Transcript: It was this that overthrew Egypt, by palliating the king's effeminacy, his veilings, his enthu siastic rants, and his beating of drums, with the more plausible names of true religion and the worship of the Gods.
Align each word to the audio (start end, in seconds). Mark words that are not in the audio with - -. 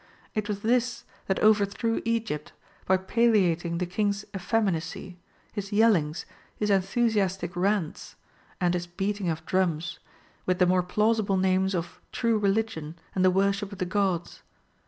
It 0.33 0.47
was 0.47 0.61
this 0.63 1.03
that 1.27 1.39
overthrew 1.43 2.01
Egypt, 2.05 2.53
by 2.87 2.97
palliating 2.97 3.77
the 3.77 3.85
king's 3.85 4.25
effeminacy, 4.35 5.19
his 5.53 5.69
veilings, 5.69 6.25
his 6.57 6.71
enthu 6.71 7.05
siastic 7.05 7.55
rants, 7.55 8.15
and 8.59 8.73
his 8.73 8.87
beating 8.87 9.29
of 9.29 9.45
drums, 9.45 9.99
with 10.47 10.57
the 10.57 10.65
more 10.65 10.81
plausible 10.81 11.37
names 11.37 11.75
of 11.75 11.99
true 12.11 12.39
religion 12.39 12.95
and 13.13 13.23
the 13.23 13.29
worship 13.29 13.71
of 13.71 13.77
the 13.77 13.85
Gods. 13.85 14.41